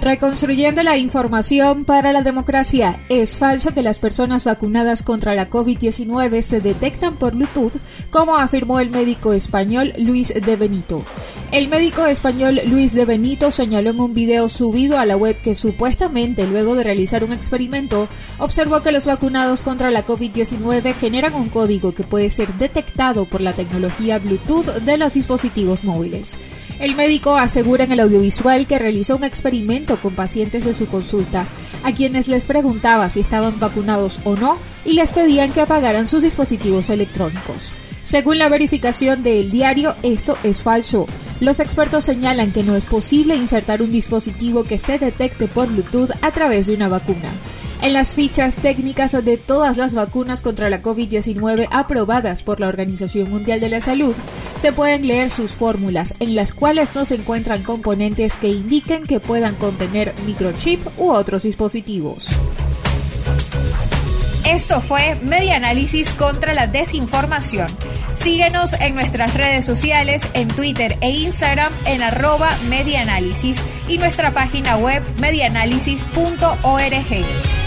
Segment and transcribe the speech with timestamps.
[0.00, 3.00] Reconstruyendo la información para la democracia.
[3.08, 7.80] Es falso que las personas vacunadas contra la COVID-19 se detectan por Bluetooth,
[8.10, 11.04] como afirmó el médico español Luis de Benito.
[11.50, 15.56] El médico español Luis de Benito señaló en un video subido a la web que
[15.56, 18.06] supuestamente luego de realizar un experimento
[18.38, 23.40] observó que los vacunados contra la COVID-19 generan un código que puede ser detectado por
[23.40, 26.38] la tecnología Bluetooth de los dispositivos móviles.
[26.78, 31.48] El médico asegura en el audiovisual que realizó un experimento con pacientes de su consulta,
[31.82, 36.22] a quienes les preguntaba si estaban vacunados o no y les pedían que apagaran sus
[36.22, 37.72] dispositivos electrónicos.
[38.04, 41.06] Según la verificación del diario, esto es falso.
[41.40, 46.12] Los expertos señalan que no es posible insertar un dispositivo que se detecte por Bluetooth
[46.22, 47.28] a través de una vacuna.
[47.80, 53.30] En las fichas técnicas de todas las vacunas contra la COVID-19 aprobadas por la Organización
[53.30, 54.16] Mundial de la Salud,
[54.56, 59.20] se pueden leer sus fórmulas, en las cuales no se encuentran componentes que indiquen que
[59.20, 62.30] puedan contener microchip u otros dispositivos.
[64.44, 67.68] Esto fue Media Análisis contra la Desinformación.
[68.14, 74.78] Síguenos en nuestras redes sociales, en Twitter e Instagram en arroba medianálisis y nuestra página
[74.78, 77.57] web medianálisis.org.